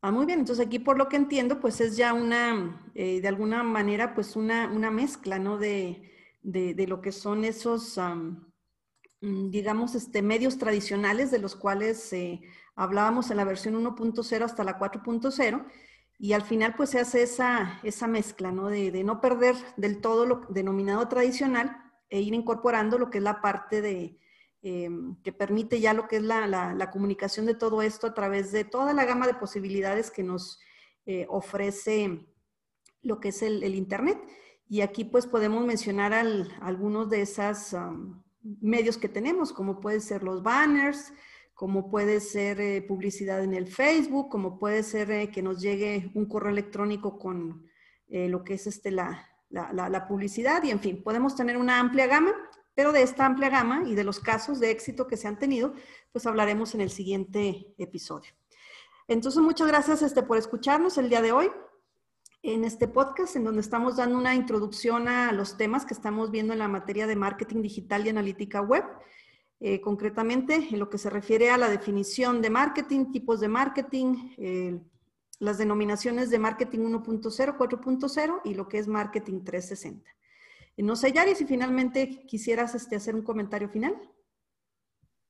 Ah, 0.00 0.12
muy 0.12 0.26
bien, 0.26 0.40
entonces 0.40 0.64
aquí 0.64 0.78
por 0.78 0.96
lo 0.96 1.08
que 1.08 1.16
entiendo, 1.16 1.58
pues 1.58 1.80
es 1.80 1.96
ya 1.96 2.12
una, 2.12 2.88
eh, 2.94 3.20
de 3.20 3.28
alguna 3.28 3.64
manera, 3.64 4.14
pues 4.14 4.36
una, 4.36 4.68
una 4.68 4.90
mezcla, 4.90 5.40
¿no? 5.40 5.58
De, 5.58 6.12
de, 6.42 6.74
de, 6.74 6.86
lo 6.86 7.00
que 7.00 7.10
son 7.10 7.44
esos, 7.44 7.98
digamos, 9.20 9.96
este, 9.96 10.22
medios 10.22 10.58
tradicionales 10.58 11.32
de 11.32 11.40
los 11.40 11.56
cuales 11.56 12.12
eh, 12.12 12.40
hablábamos 12.76 13.32
en 13.32 13.38
la 13.38 13.44
versión 13.44 13.74
1.0 13.74 14.44
hasta 14.44 14.62
la 14.62 14.78
4.0 14.78 15.66
y 16.18 16.32
al 16.32 16.42
final 16.42 16.74
pues 16.76 16.90
se 16.90 17.00
hace 17.00 17.22
esa, 17.22 17.80
esa 17.82 18.06
mezcla, 18.06 18.52
¿no? 18.52 18.68
De, 18.68 18.90
de, 18.90 19.04
no 19.04 19.20
perder 19.20 19.54
del 19.76 20.00
todo 20.00 20.26
lo 20.26 20.46
denominado 20.48 21.06
tradicional 21.08 21.76
e 22.08 22.20
ir 22.20 22.34
incorporando 22.34 22.98
lo 22.98 23.10
que 23.10 23.18
es 23.18 23.24
la 23.24 23.40
parte 23.40 23.82
de, 23.82 24.18
eh, 24.62 24.90
que 25.22 25.32
permite 25.32 25.80
ya 25.80 25.92
lo 25.92 26.08
que 26.08 26.16
es 26.16 26.22
la, 26.22 26.46
la, 26.46 26.74
la, 26.74 26.90
comunicación 26.90 27.46
de 27.46 27.54
todo 27.54 27.82
esto 27.82 28.06
a 28.06 28.14
través 28.14 28.50
de 28.50 28.64
toda 28.64 28.92
la 28.94 29.04
gama 29.04 29.26
de 29.26 29.34
posibilidades 29.34 30.10
que 30.10 30.22
nos 30.22 30.58
eh, 31.04 31.26
ofrece 31.28 32.26
lo 33.02 33.20
que 33.20 33.28
es 33.28 33.42
el, 33.42 33.62
el, 33.62 33.74
Internet. 33.74 34.18
Y 34.68 34.80
aquí 34.80 35.04
pues 35.04 35.26
podemos 35.26 35.64
mencionar 35.64 36.12
al, 36.12 36.50
algunos 36.60 37.08
de 37.10 37.20
esos 37.22 37.74
um, 37.74 38.22
medios 38.42 38.96
que 38.96 39.08
tenemos, 39.08 39.52
como 39.52 39.78
pueden 39.80 40.00
ser 40.00 40.22
los 40.24 40.42
banners, 40.42 41.12
como 41.56 41.90
puede 41.90 42.20
ser 42.20 42.60
eh, 42.60 42.82
publicidad 42.82 43.42
en 43.42 43.54
el 43.54 43.66
Facebook, 43.66 44.28
como 44.28 44.58
puede 44.58 44.82
ser 44.82 45.10
eh, 45.10 45.30
que 45.30 45.42
nos 45.42 45.58
llegue 45.58 46.12
un 46.14 46.26
correo 46.26 46.52
electrónico 46.52 47.18
con 47.18 47.66
eh, 48.08 48.28
lo 48.28 48.44
que 48.44 48.54
es 48.54 48.66
este, 48.66 48.90
la, 48.90 49.26
la, 49.48 49.72
la, 49.72 49.88
la, 49.88 50.06
publicidad 50.06 50.62
y 50.64 50.70
en 50.70 50.80
fin, 50.80 51.02
podemos 51.02 51.34
tener 51.34 51.56
una 51.56 51.80
amplia 51.80 52.06
gama, 52.06 52.34
pero 52.74 52.92
de 52.92 53.00
esta 53.00 53.24
amplia 53.24 53.48
gama 53.48 53.84
y 53.86 53.94
de 53.94 54.04
los 54.04 54.20
casos 54.20 54.60
de 54.60 54.70
éxito 54.70 55.06
que 55.06 55.16
se 55.16 55.28
han 55.28 55.38
tenido, 55.38 55.72
pues 56.12 56.26
hablaremos 56.26 56.74
en 56.74 56.82
el 56.82 56.90
siguiente 56.90 57.74
episodio. 57.78 58.32
Entonces, 59.08 59.40
muchas 59.40 59.66
gracias 59.66 60.02
este, 60.02 60.22
por 60.22 60.36
escucharnos 60.36 60.98
el 60.98 61.08
día 61.08 61.22
de 61.22 61.32
hoy 61.32 61.50
en 62.42 62.64
este 62.64 62.86
podcast, 62.86 63.34
en 63.34 63.44
donde 63.44 63.62
estamos 63.62 63.96
dando 63.96 64.18
una 64.18 64.34
introducción 64.34 65.08
a 65.08 65.32
los 65.32 65.56
temas 65.56 65.86
que 65.86 65.94
estamos 65.94 66.30
viendo 66.30 66.52
en 66.52 66.58
la 66.58 66.68
materia 66.68 67.06
de 67.06 67.16
marketing 67.16 67.62
digital 67.62 68.04
y 68.04 68.10
analítica 68.10 68.60
web. 68.60 68.84
Eh, 69.58 69.80
concretamente 69.80 70.68
en 70.70 70.78
lo 70.78 70.90
que 70.90 70.98
se 70.98 71.08
refiere 71.08 71.50
a 71.50 71.56
la 71.56 71.70
definición 71.70 72.42
de 72.42 72.50
marketing, 72.50 73.10
tipos 73.10 73.40
de 73.40 73.48
marketing, 73.48 74.34
eh, 74.36 74.78
las 75.38 75.56
denominaciones 75.56 76.28
de 76.28 76.38
marketing 76.38 76.80
1.0, 76.80 77.56
4.0 77.56 78.40
y 78.44 78.54
lo 78.54 78.68
que 78.68 78.78
es 78.78 78.86
marketing 78.86 79.44
360. 79.44 80.10
Eh, 80.76 80.82
no 80.82 80.94
sé, 80.94 81.10
Yari, 81.10 81.34
si 81.34 81.46
finalmente 81.46 82.26
quisieras 82.26 82.74
este, 82.74 82.96
hacer 82.96 83.14
un 83.14 83.22
comentario 83.22 83.70
final. 83.70 83.96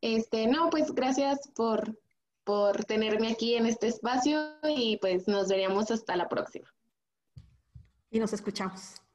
Este, 0.00 0.48
no, 0.48 0.70
pues 0.70 0.92
gracias 0.92 1.48
por, 1.54 1.96
por 2.42 2.84
tenerme 2.84 3.30
aquí 3.30 3.54
en 3.54 3.66
este 3.66 3.86
espacio 3.86 4.40
y 4.64 4.96
pues 4.96 5.28
nos 5.28 5.48
veríamos 5.48 5.92
hasta 5.92 6.16
la 6.16 6.28
próxima. 6.28 6.68
Y 8.10 8.18
nos 8.18 8.32
escuchamos. 8.32 9.05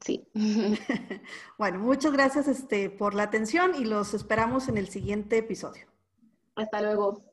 Sí. 0.00 0.28
bueno, 1.58 1.78
muchas 1.78 2.12
gracias 2.12 2.48
este, 2.48 2.90
por 2.90 3.14
la 3.14 3.24
atención 3.24 3.74
y 3.74 3.84
los 3.84 4.14
esperamos 4.14 4.68
en 4.68 4.76
el 4.78 4.88
siguiente 4.88 5.38
episodio. 5.38 5.86
Hasta 6.54 6.80
luego. 6.80 7.25